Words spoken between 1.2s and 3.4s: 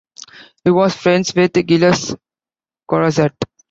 with Gilles Corrozet.